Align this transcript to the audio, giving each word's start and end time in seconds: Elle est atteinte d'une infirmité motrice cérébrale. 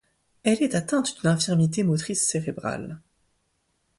Elle 0.41 0.63
est 0.63 0.73
atteinte 0.73 1.21
d'une 1.21 1.29
infirmité 1.29 1.83
motrice 1.83 2.27
cérébrale. 2.27 2.99